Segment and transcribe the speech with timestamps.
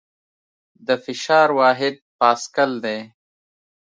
[0.87, 2.99] د فشار واحد پاسکل دی.